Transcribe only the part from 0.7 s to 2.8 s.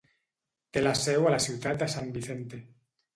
Té la seu a la ciutat de San Vicente.